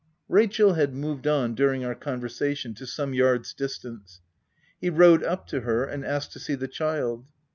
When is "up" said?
5.23-5.45